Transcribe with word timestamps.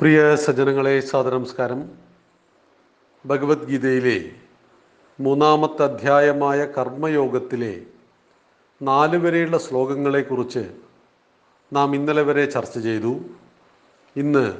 പ്രിയ 0.00 0.36
സജ്ജനങ്ങളെ 0.36 1.00
സാദനമസ്കാരം 1.00 1.90
ഭഗവത്ഗീതയിലെ 3.26 4.30
മൂന്നാമത്തെ 5.20 5.82
അധ്യായമായ 5.82 6.64
കർമ്മയോഗത്തിലെ 6.64 7.80
നാല് 8.82 9.16
വരെയുള്ള 9.16 9.58
ശ്ലോകങ്ങളെക്കുറിച്ച് 9.58 10.70
നാം 11.72 11.94
ഇന്നലെ 11.94 12.22
വരെ 12.22 12.44
ചർച്ച 12.44 12.78
ചെയ്തു. 12.78 13.20
ഇന്ന് 14.16 14.52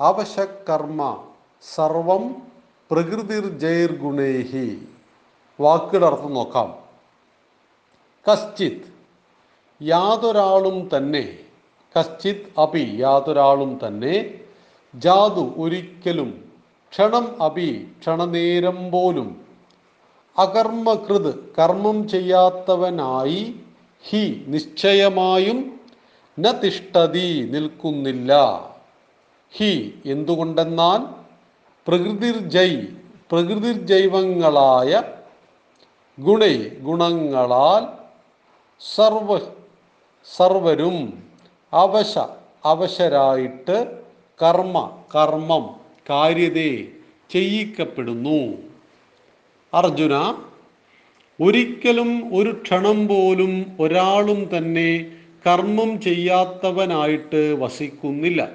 അവശകർമ്മ 0.00 1.00
സർവം 1.76 2.24
പ്രകൃതിർജൈർഗുണൈഹി 2.90 4.66
വാക്കുകളുടെ 5.58 6.06
അർത്ഥം 6.10 6.32
നോക്കാം. 6.34 6.68
കശ്ചിത് 8.26 8.86
യാതൊരാളും 9.80 10.76
തന്നെ 10.92 11.24
കശ്ചിത് 11.96 12.46
അപി 12.64 12.84
യാതൊരാളും 13.02 13.72
തന്നെ. 13.82 14.16
ജാതു 14.94 15.44
ഒരിക്കലും 15.62 16.30
ക്ഷണം 16.92 17.26
അപി 17.42 17.68
ക്ഷണനേരം 18.00 18.78
പോലും. 18.90 19.28
അകർമ്മകൃത് 20.36 21.32
കർമ്മം 21.58 21.98
ചെയ്യാത്തവനായി 22.08 23.42
ഹി 24.04 24.22
നിശ്ചയമായും 24.52 25.58
ന 26.38 26.52
തിഷ്ടതി 26.62 27.28
നിൽക്കുന്നില്ല. 27.52 28.32
ഹി 29.52 29.72
എന്തുകൊണ്ടെന്നാൽ 30.06 31.00
പ്രകൃതിർജൈ 31.86 32.72
പ്രകൃതിർജൈവങ്ങളായ 33.32 35.02
ഗുണൈ 36.18 36.56
ഗുണങ്ങളാൽ 36.86 37.82
സർവ 38.80 39.38
സർവരും 40.28 40.96
അവശ 41.72 42.18
അവശരായിട്ട് 42.64 43.76
കർമ്മ 44.42 44.90
കർമ്മം 45.14 45.64
കാര്യതയെ 46.10 46.86
ചെയ്യിക്കപ്പെടുന്നു. 47.30 48.58
അർജുന 49.74 50.34
ഒരിക്കലും 51.40 52.36
ഒരു 52.36 52.50
ക്ഷണം 52.62 53.08
പോലും 53.08 53.76
ഒരാളും 53.80 54.50
തന്നെ 54.56 55.10
കർമ്മം 55.46 56.00
ചെയ്യാത്തവനായിട്ട് 56.00 57.56
വസിക്കുന്നില്ല. 57.58 58.48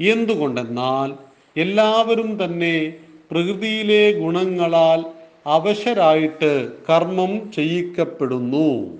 എന്തുകൊണ്ടെന്നാൽ 0.00 1.14
എല്ലാവരും 1.60 2.44
തന്നെ 2.44 2.94
പ്രകൃതിയിലെ 3.30 4.12
ഗുണങ്ങളാൽ 4.12 5.04
അവശരായിട്ട് 5.46 6.68
കർമ്മം 6.90 7.52
ചെയ്യിക്കപ്പെടുന്നു. 7.52 8.98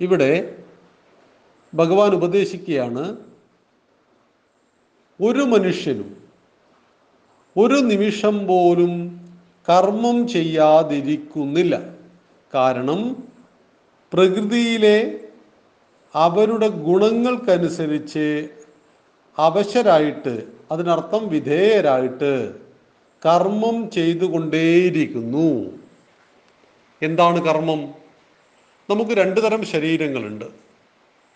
ഇവിടെ 0.00 0.54
ഭഗവാൻ 1.74 2.10
ഉപദേശിക്കുകയാണ് 2.14 3.16
ഒരു 5.20 5.38
മനുഷ്യനും 5.38 6.16
ഒരു 7.56 7.74
നിമിഷം 7.74 8.46
പോലും 8.46 8.92
കർമ്മം 9.68 10.28
ചെയ്യാതിരിക്കുന്നില്ല. 10.28 11.94
കാരണം 12.54 13.28
പ്രകൃതിയിലെ 14.12 15.20
അവരുടെ 16.14 16.68
ഗുണങ്ങൾക്കനുസരിച്ച് 16.68 18.48
അവശരായിട്ട് 19.38 20.42
അതിനർത്ഥം 20.72 21.28
വിധേയരായിട്ട് 21.28 22.54
കർമ്മം 23.26 23.90
ചെയ്തുകൊണ്ടേയിരിക്കുന്നു. 23.90 25.78
എന്താണ് 27.02 27.44
കർമ്മം? 27.44 27.94
നമുക്ക് 28.90 29.10
രണ്ട് 29.10 29.42
തരം 29.42 29.64
ശരീരങ്ങളുണ്ട്. 29.64 30.67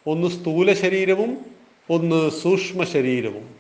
ഒന്ന് 0.07 0.29
സ്ഥൂല 0.29 0.73
ശരീരവും 0.73 1.47
ഒന്ന് 1.91 2.31
സൂക്ഷ്മ 2.31 2.85
ശരീരവും. 2.85 3.55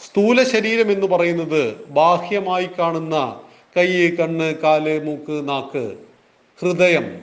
സ്ഥൂല 0.00 0.42
ശരീരം 0.42 0.92
എന്ന് 0.92 1.06
പറയുന്നത് 1.06 1.86
ബാഹ്യമായി 1.86 2.68
കാണുന്ന 2.78 3.40
കൈ 3.76 4.10
കണ്ണ് 4.10 4.54
കാൽ 4.54 5.02
മൂക്ക് 5.04 5.48
നാക്ക് 5.48 5.96
ഹൃദയം 6.60 7.20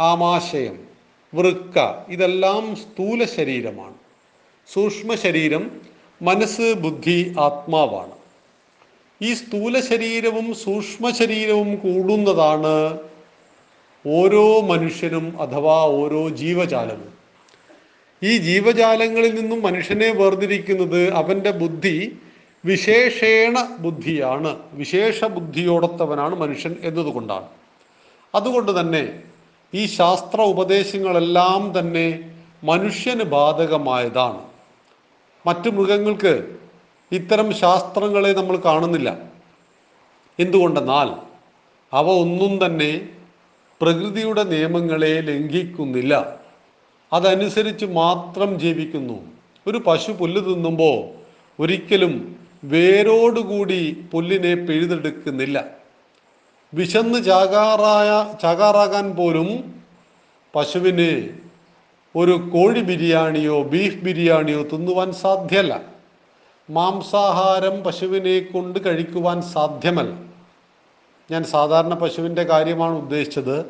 ആമാശയം 0.00 0.84
വൃക്ക 1.34 1.78
ഇതെല്ലാം 2.08 2.76
സ്ഥൂല 2.76 3.24
ശരീരമാണ്. 3.24 3.94
സൂക്ഷ്മ 4.72 5.14
ശരീരം 5.14 5.80
മനസ്സ് 6.22 6.74
ബുദ്ധി 6.74 7.34
ആത്മാവാണ്. 7.40 8.12
ഈ 9.22 9.34
സ്ഥൂല 9.34 9.80
ശരീരവും 9.80 10.54
സൂക്ഷ്മ 10.54 11.10
ശരീരവും 11.10 11.76
കൂടുന്നതാണ് 11.76 12.98
ഓരോ 14.06 14.60
മനുഷ്യനും 14.60 15.42
അഥവാ 15.42 15.86
ഓരോ 15.86 16.28
ജീവജാലവും. 16.28 17.23
ഈ 18.24 18.38
ജീവജാലങ്ങളിൽ 18.38 19.34
നിന്നും 19.34 19.62
മനുഷ്യനെ 19.62 20.10
വേർതിരിക്കുന്നത് 20.12 21.00
അവന്റെ 21.12 21.50
ബുദ്ധി 21.50 22.18
വിശേഷേണ 22.64 23.76
ബുദ്ധിയാണ്. 23.78 24.56
വിശേഷ 24.72 25.24
ബുദ്ധിയോടൊത്തവനാണ് 25.24 26.34
മനുഷ്യൻ 26.34 26.76
എന്നതുകൊണ്ടാണ്. 26.82 27.48
അതുകൊണ്ട് 28.34 28.80
തന്നെ 28.80 29.22
ഈ 29.74 29.86
ശാസ്ത്ര 29.86 30.40
ഉപദേശങ്ങളെല്ലാം 30.40 31.78
തന്നെ 31.78 32.06
മനുഷ്യന് 32.64 33.22
ബാധകമായതാണ്. 33.22 34.40
മറ്റു 35.46 35.70
മൃഗങ്ങൾക്ക് 35.70 36.56
ഇത്തരം 37.12 37.54
ശാസ്ത്രങ്ങളെ 37.54 38.32
നമ്മൾ 38.32 38.56
കാണുന്നില്ല. 38.56 39.18
എന്തുകൊണ്ടെന്നാൽ 40.38 41.08
അവ 41.92 42.06
ഒന്നും 42.10 42.66
തന്നെ 42.66 43.08
പ്രകൃതിയുടെ 43.80 44.42
നിയമങ്ങളെ 44.42 45.20
ലംഘിക്കുന്നില്ല. 45.20 46.43
അതനുസരിച്ച് 47.12 47.86
മാത്രം 47.86 48.60
ജീവിക്കുന്നു. 48.60 49.32
ഒരു 49.66 49.82
പശു 49.86 50.12
പുല്ല് 50.12 50.40
തിന്നുമ്പോൾ 50.40 51.24
ഒരിക്കലും 51.62 52.36
വേരോടുകൂടി 52.64 54.04
പുല്ലിനെ 54.12 54.54
പിഴുതെടുക്കുന്നില്ല. 54.54 55.64
വിശന്ന് 56.74 57.24
ചാകാറായ 57.24 58.38
ചാകാറാകാൻ 58.42 59.16
പോലും 59.16 59.74
പശുവിന് 60.54 61.28
ഒരു 62.16 62.32
കോഴി 62.32 62.80
ബിരിയാണിയോ 62.80 63.62
ബീഫ് 63.62 63.96
ബിരിയാണിയോ 63.96 64.62
തിന്നുവാൻ 64.62 65.12
സാധ്യമല്ല. 65.12 65.80
മാംസാഹാരം 66.70 67.82
പശുവിനെ 67.82 68.40
കൊണ്ട് 68.40 68.84
കഴിക്കുവാൻ 68.86 69.42
സാധ്യമല്ല. 69.42 70.14
ഞാൻ 71.30 71.44
സാധാരണ 71.44 71.94
പശുവിന്റെ 71.94 72.42
കാര്യമാണ് 72.42 72.94
ഉദ്ദേശിച്ചത്. 72.94 73.60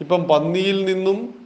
ഇപ്പം 0.00 0.24
പന്നിയിൽ 0.24 0.84
നിന്നും 0.84 1.45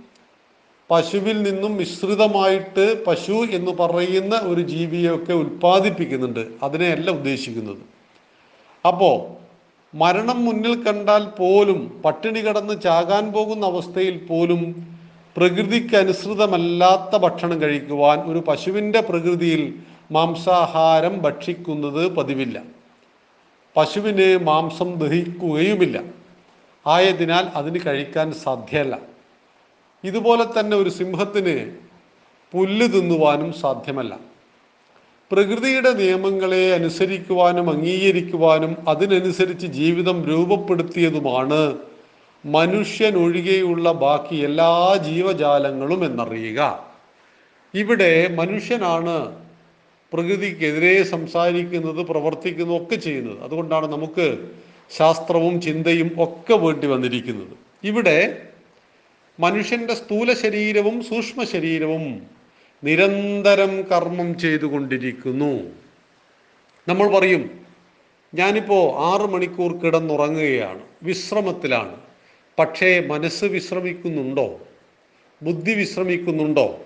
പശുവിൽ 0.91 1.43
നിന്നും 1.43 1.77
മിശ്രിതമായിട്ട് 1.77 3.05
പശു 3.05 3.33
എന്ന് 3.33 3.71
പറയുന്ന 3.71 4.37
ഒരു 4.43 4.61
ജീവിയൊക്കെ 4.61 5.33
ഉൽപ്പാദിപ്പിക്കുന്നുണ്ട്. 5.33 6.47
അതിനെയല്ല 6.63 7.11
ഉദ്ദേശിക്കുന്നത്. 7.11 7.83
അപ്പോൾ 8.87 9.41
മരണം 9.97 10.45
മുന്നിൽ 10.45 10.85
കണ്ടാൽ 10.85 11.25
പോലും 11.27 12.03
പട്ടിണി 12.05 12.41
കിടന്ന് 12.41 12.81
ചാകാൻ 12.81 13.33
പോകുന്ന 13.33 13.67
അവസ്ഥയിൽ 13.67 14.27
പോലും 14.27 14.63
പ്രകൃതിക്ക് 15.37 15.97
അനുസൃതമല്ലാത്ത 15.97 17.17
ഭക്ഷണം 17.17 17.63
കഴിക്കുവാൻ 17.63 18.19
ഒരു 18.21 18.39
പശുവിന്റെ 18.49 19.01
പ്രകൃതിയിൽ 19.01 19.75
മാംസാഹാരം 20.13 21.23
ഭക്ഷിക്കുന്നത് 21.23 22.17
പതിവില്ല. 22.17 22.63
പശുവിന് 23.77 24.39
മാംസം 24.45 24.95
ദഹിക്കുകയുമില്ല. 24.95 26.03
ആയതിനാൽ 26.87 27.47
അതിന് 27.55 27.81
കഴിക്കാൻ 27.87 28.33
സാധ്യമല്ല 28.33 29.20
ഇതുപോലെ 30.05 30.45
തന്നെ 30.45 30.77
ഒരു 30.77 30.91
സിംഹത്തിന് 30.91 31.73
പുല്ല് 32.53 32.89
തിന്നുവാനും 32.89 33.53
സാധ്യമല്ല. 33.53 34.19
പ്രകൃതിയുടെ 35.33 35.91
നിയമങ്ങളെ 35.91 36.75
അനുസരിക്കുവാനും 36.75 37.71
അംഗീകരിക്കുവാനും 37.71 38.77
അതിനനുസരിച്ച് 38.89 39.67
ജീവിതം 39.67 40.25
രൂപപ്പെടുത്തിയതുമാണ് 40.25 41.79
മനുഷ്യൻ 42.47 43.17
ഒഴികെയുള്ള 43.17 43.93
ബാക്കി 43.93 44.37
എല്ലാ 44.37 45.01
ജീവജാലങ്ങളും 45.05 46.05
എന്നറിയുക. 46.05 46.87
ഇവിടെ 47.75 48.29
മനുഷ്യനാണ് 48.29 49.37
പ്രകൃതിക്കെതിരെ 50.13 51.03
സംസാരിക്കുന്നത് 51.03 52.07
പ്രവർത്തിക്കുന്നതും 52.07 52.83
ഒക്കെ 52.83 52.95
ചെയ്യുന്നത്. 52.95 53.41
അതുകൊണ്ടാണ് 53.41 53.93
നമുക്ക് 53.93 54.39
ശാസ്ത്രവും 54.97 55.61
ചിന്തയും 55.61 56.11
ഒക്കെ 56.19 56.55
വേണ്ടി 56.55 56.87
വന്നിരിക്കുന്നത്. 56.87 57.57
ഇവിടെ 57.85 58.47
മനുഷ്യന്റെ 59.41 59.95
സ്ഥൂല 59.95 60.33
ശരീരവും 60.33 61.05
സൂക്ഷ്മ 61.05 61.45
ശരീരവും 61.45 62.27
നിരന്തരം 62.85 63.83
കർമ്മം 63.83 64.39
ചെയ്തുകൊണ്ടിരിക്കുന്നു. 64.39 65.71
നമ്മൾ 66.89 67.19
പറയും 67.19 67.61
ഞാനിപ്പോൾ 68.35 68.93
ആറ് 68.97 69.31
മണിക്കൂർ 69.31 69.77
കിടന്നുറങ്ങുകയാണ് 69.77 70.81
വിശ്രമത്തിലാണ്. 71.03 71.97
പക്ഷേ 72.59 73.01
മനസ്സ് 73.07 73.45
വിശ്രമിക്കുന്നുണ്ടോ? 73.45 74.61
ബുദ്ധി 75.43 75.73
വിശ്രമിക്കുന്നുണ്ടോ? 75.73 76.81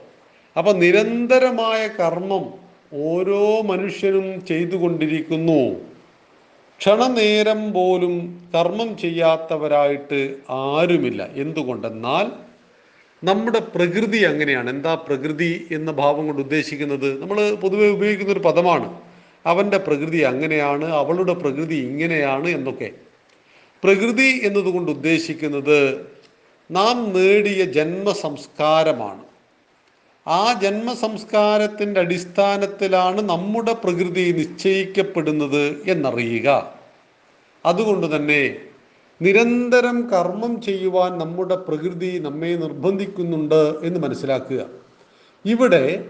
അപ്പൊ 0.57 0.73
നിരന്തരമായ 0.73 1.89
കർമ്മം 1.89 2.55
ഓരോ 2.95 3.63
മനുഷ്യനും 3.63 4.47
ചെയ്തുകൊണ്ടിരിക്കുന്നു. 4.47 5.94
ക്ഷണനേരം 6.85 7.73
പോലും 7.73 8.43
കർമ്മം 8.55 8.99
ചെയ്യാത്തവരായിട്ട് 8.99 10.37
ആരുമില്ല. 10.51 11.29
എന്തുകൊണ്ടെന്നാൽ 11.35 12.33
നമ്മുടെ 13.25 13.59
പ്രകൃതി 13.59 14.19
അങ്ങനെയാണ്. 14.19 14.71
എന്താ 14.71 14.95
പ്രകൃതി 14.95 15.69
എന്ന 15.71 15.93
ഭാവം 15.93 16.27
കൊണ്ട് 16.27 16.43
ഉദ്ദേശിക്കുന്നത്? 16.43 17.23
നമ്മൾ 17.23 17.55
പൊതുവെ 17.55 17.89
ഉപയോഗിക്കുന്ന 17.89 18.33
ഒരു 18.33 18.41
പദമാണ്. 18.41 19.01
അവന്റെ 19.47 19.79
പ്രകൃതി 19.79 20.19
അങ്ങനെയാണ് 20.19 20.85
അവളുടെ 20.85 21.33
പ്രകൃതി 21.33 21.75
ഇങ്ങനെയാണ് 21.75 22.49
എന്നൊക്കെ. 22.49 22.91
പ്രകൃതി 23.85 24.41
എന്നതുകൊണ്ട് 24.45 24.91
ഉദ്ദേശിക്കുന്നത് 24.91 26.07
നാം 26.71 27.13
നേടിയ 27.13 27.65
ജന്മസംസ്കാരമാണ്. 27.65 29.25
ആ 30.29 30.61
ജന്മസംസ്കാരത്തിന്റെ 30.63 32.01
അടിസ്ഥാനത്തിലാണ് 32.01 33.23
നമ്മുടെ 33.23 33.73
പ്രകൃതി 33.73 34.33
നിശ്ചയിക്കപ്പെടുന്നത് 34.39 35.83
എന്നറിയുക. 35.87 36.74
അതുകൊണ്ട് 37.67 38.17
തന്നെ 38.17 38.57
നിരന്തരം 39.23 40.09
കർമ്മം 40.09 40.63
ചെയ്യുവാൻ 40.63 41.19
നമ്മുടെ 41.19 41.55
പ്രകൃതി 41.55 42.19
നമ്മെ 42.19 42.57
നിർബന്ധിക്കുന്നുണ്ട് 42.57 43.75
എന്ന് 43.83 44.01
മനസ്സിലാക്കുക. 44.01 44.67
ഇവിടെ 45.45 46.05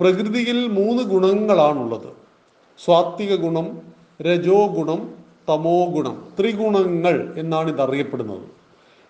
പ്രകൃതിയിൽ 0.00 0.66
മൂന്ന് 0.66 1.02
ഗുണങ്ങളാണുള്ളത്. 1.02 2.12
സ്വാത്വിക 2.84 3.34
ഗുണം 3.34 3.82
രജോ 4.22 4.66
ഗുണം 4.66 5.14
തമോ 5.48 5.86
ഗുണം. 5.86 6.28
ത്രിഗുണങ്ങൾ 6.40 7.32
എന്നാണ് 7.36 7.70
ഇത് 7.70 7.80
അറിയപ്പെടുന്നത് 7.80 8.60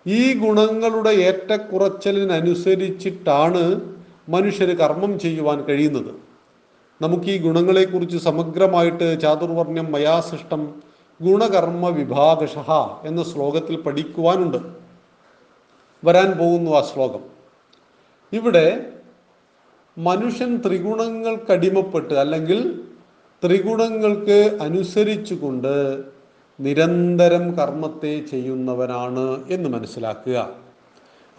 ഈ 0.07 0.39
ഗുണങ്ങളുടെ 0.39 1.09
ഏറ്റക്കുറച്ചലിനനുസരിച്ചിട്ടാണ് 1.09 3.81
മനുഷ്യർ 4.29 4.75
കർമ്മം 4.75 5.19
ചെയ്യുവാൻ 5.19 5.63
കഴിയുന്നത്. 5.63 6.13
നമുക്ക് 7.01 7.25
ഈ 7.25 7.37
ഗുണങ്ങളെക്കുറിച്ച് 7.37 8.17
സമഗ്രമായിട്ട് 8.17 9.21
ചാതുർവർണ്യം 9.21 9.91
മയാസൃഷ്ടം 9.91 10.90
ഗുണകർമ്മ 11.21 11.89
വിഭാഗഷ 11.89 12.57
എന്ന 13.05 13.23
ശ്ലോകത്തിൽ 13.23 13.81
പഠിക്കുവാനുണ്ട്. 13.81 14.57
വരാൻ 16.05 16.31
പോകുന്നു 16.31 16.71
ആ 16.71 16.81
ശ്ലോകം. 16.81 17.19
ഇവിടെ 18.33 18.91
മനുഷ്യൻ 19.97 20.61
ത്രിഗുണങ്ങൾക്കടിമപ്പെട്ട് 20.65 22.13
അല്ലെങ്കിൽ 22.13 22.81
ത്രിഗുണങ്ങൾക്ക് 23.45 24.57
അനുസരിച്ചുകൊണ്ട് 24.61 26.03
നിരന്തരം 26.59 27.51
കർമ്മത്തെ 27.51 28.25
ചെയ്യുന്നവനാണ് 28.31 29.43
എന്ന് 29.49 29.69
മനസ്സിലാക്കുക. 29.69 30.49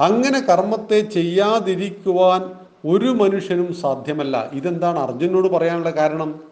അങ്ങനെ 0.00 0.40
കർമ്മത്തെ 0.40 1.00
ചെയ്യാതിരിക്കുവാൻ 1.00 2.52
ഒരു 2.84 3.08
മനുഷ്യനും 3.08 3.74
സാധ്യമല്ല. 3.74 4.50
ഇതെന്താണ് 4.52 4.98
അർജുനോട് 4.98 5.48
പറയാനുള്ള 5.48 5.90
കാരണം? 5.90 6.51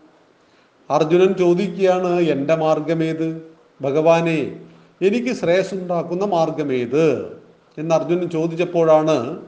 അർജുനൻ 0.90 1.32
ചോദിക്കുകയാണ് 1.32 2.20
എന്റെ 2.20 2.54
മാർഗമേത്? 2.54 3.42
ഭഗവാനെ 3.82 4.60
എനിക്ക് 5.02 5.32
ശ്രേയസ്സുണ്ടാക്കുന്ന 5.32 6.24
മാർഗമേത്? 6.24 7.36
എന്ന് 7.78 7.94
അർജുനൻ 7.94 8.30
ചോദിച്ചപ്പോഴാണ് 8.30 9.46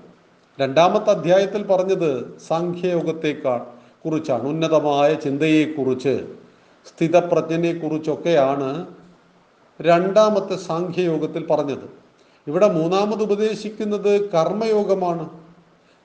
രണ്ടാമത്തെ 0.60 1.10
അധ്യായത്തിൽ 1.10 1.62
പറഞ്ഞത് 1.62 2.38
സാഖ്യയോഗത്തെക്കാൾ 2.48 3.60
കുറിച്ചാണ് 4.04 4.42
ഉന്നതമായ 4.42 5.14
ചിന്തയെക്കുറിച്ച് 5.14 6.26
സ്ഥിതപ്രജ്ഞനെക്കുറിച്ചൊക്കെയാണ് 6.88 8.86
രണ്ടാമത്തെ 9.80 10.56
സാഖ്യയോഗത്തിൽ 10.56 11.46
പറഞ്ഞത്. 11.46 11.86
ഇവിടെ 12.46 12.68
മൂന്നാമത് 12.72 13.22
ഉപദേശിക്കുന്നത് 13.22 14.30
കർമ്മയോഗമാണ്. 14.30 15.28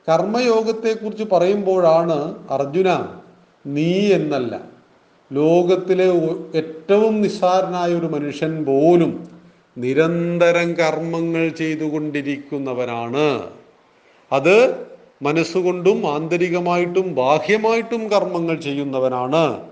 കർമ്മയോഗത്തെക്കുറിച്ച് 0.09 1.23
പറയുമ്പോഴാണ് 1.23 2.35
അർജുന 2.49 3.07
നീ 3.65 4.11
എന്നല്ല 4.11 4.76
ലോകത്തിലെ 5.33 6.11
ഏറ്റവും 6.55 7.21
നിസ്സാരനായ 7.21 7.93
ഒരു 7.93 8.05
മനുഷ്യൻ 8.05 8.65
പോലും 8.65 9.29
നിരന്തരം 9.77 10.73
കർമ്മങ്ങൾ 10.73 11.49
ചെയ്തുകൊണ്ടിരിക്കുന്നവനാണ്. 11.49 13.49
അത് 14.31 14.85
മനസ്സുകൊണ്ടും 15.21 16.15
ആന്തരികമായിട്ടും 16.15 17.15
ബാഹ്യമായിട്ടും 17.15 18.07
കർമ്മങ്ങൾ 18.07 18.55
ചെയ്യുന്നവനാണ്. 18.55 19.63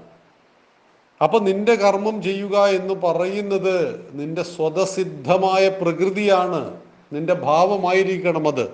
അപ്പൊ 1.23 1.39
നിന്റെ 1.39 1.75
കർമ്മം 1.75 2.23
ചെയ്യുക 2.23 2.65
എന്ന് 2.65 2.93
പറയുന്നത് 2.93 4.05
നിന്റെ 4.13 4.43
സ്വതസിദ്ധമായ 4.43 5.69
പ്രകൃതിയാണ്. 5.69 6.77
നിന്റെ 7.13 7.33
ഭാവമായിരിക്കണം 7.33 8.47
അത്. 8.47 8.71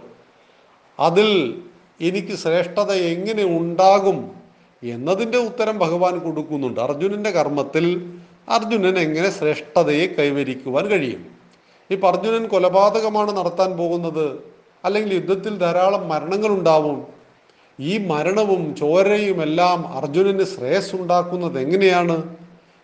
അതിൽ 1.00 1.62
എനിക്ക് 2.02 2.28
ശ്രേഷ്ഠത 2.28 2.92
എങ്ങനെ 2.92 3.44
ഉണ്ടാകും? 3.44 4.41
എന്നതിന്റെ 4.84 5.38
ഉത്തരം 5.38 5.80
ഭഗവാൻ 5.80 6.18
കൊടുക്കുന്നുണ്ട്. 6.18 6.80
അർജുനന്റെ 6.80 7.30
കർമ്മത്തിൽ 7.30 8.14
അർജുനൻ 8.50 9.00
എങ്ങനെ 9.00 9.30
ശ്രേഷ്ഠതയെ 9.30 10.08
കൈവരിക്കുവാൻ 10.08 10.88
കഴിയും? 10.88 11.26
ഇപ്പം 11.92 12.08
അർജുനൻ 12.08 12.48
കൊലപാതകമാണ് 12.48 13.38
നടത്താൻ 13.38 13.78
പോകുന്നത്. 13.78 14.40
അല്ലെങ്കിൽ 14.86 15.14
യുദ്ധത്തിൽ 15.14 15.58
ധാരാളം 15.58 16.10
മരണങ്ങൾ 16.10 16.48
ഉണ്ടാവും. 16.48 17.08
ഈ 17.80 17.98
മരണവും 17.98 18.76
ചോരയും 18.76 19.42
എല്ലാം 19.42 19.88
അർജുനന് 19.88 20.44
ശ്രേയസ് 20.44 20.96
ഉണ്ടാക്കുന്നത് 20.96 21.60
എങ്ങനെയാണ്? 21.60 22.36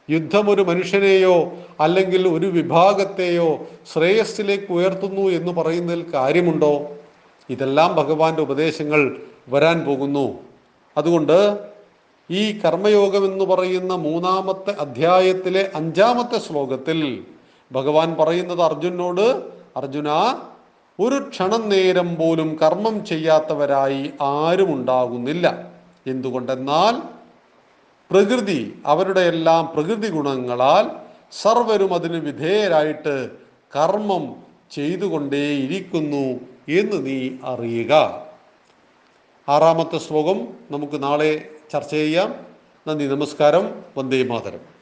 യുദ്ധം 0.09 0.49
ഒരു 0.49 0.61
മനുഷ്യനെയോ 0.61 1.51
അല്ലെങ്കിൽ 1.79 2.27
ഒരു 2.27 2.45
വിഭാഗത്തെയോ 2.45 3.67
ശ്രേയസ്സിലേക്ക് 3.93 4.73
ഉയർത്തുന്നു 4.73 5.21
എന്ന് 5.21 5.51
പറയുന്നതിൽ 5.51 6.05
കാര്യമുണ്ടോ? 6.13 6.87
ഇതെല്ലാം 7.49 7.95
ഭഗവാന്റെ 7.95 8.41
ഉപദേശങ്ങൾ 8.41 9.17
വരാൻ 9.49 9.79
പോകുന്നു. 9.79 10.39
അതുകൊണ്ട് 10.97 11.57
ഈ 12.29 12.59
കർമ്മയോഗം 12.59 13.25
എന്ന് 13.25 13.45
പറയുന്ന 13.45 13.95
മൂന്നാമത്തെ 13.95 14.75
അധ്യായത്തിലെ 14.79 15.71
അഞ്ചാമത്തെ 15.75 16.37
ശ്ലോകത്തിൽ 16.37 17.25
ഭഗവാൻ 17.71 18.15
പറയുന്നത് 18.19 18.61
അർജുനോട് 18.61 19.43
അർജുന 19.77 20.09
ഒരു 20.99 21.29
ക്ഷണം 21.29 21.69
നേരം 21.69 22.15
പോലും 22.15 22.57
കർമ്മം 22.61 23.05
ചെയ്യാത്തവരായി 23.05 24.13
ആരും 24.21 24.73
ഉണ്ടാകുന്നില്ല. 24.73 25.71
എന്തുകൊണ്ടെന്നാൽ 26.07 26.95
പ്രകൃതി 28.11 28.81
അവരുടെ 28.85 29.19
എല്ലാം 29.19 29.71
പ്രകൃതി 29.73 30.07
ഗുണങ്ങളാൽ 30.07 30.89
സർവരും 31.43 31.93
അതിന് 31.93 32.19
വിധേയരായിട്ട് 32.19 33.29
കർമ്മം 33.75 34.35
ചെയ്തുകൊണ്ടേയിരിക്കുന്നു 34.71 36.25
എന്ന് 36.69 37.05
നീ 37.05 37.29
അറിയുക. 37.43 37.93
ആറാമത്തെ 39.49 39.97
ശ്ലോകം 39.97 40.47
നമുക്ക് 40.71 41.03
നാളെ 41.03 41.49
ചർച്ച 41.71 41.91
ചെയ്യാം. 41.91 42.45
നന്ദി 42.87 43.05
നമസ്കാരം. 43.05 43.83
വന്ദേ 43.97 44.23
മാതരം. 44.23 44.76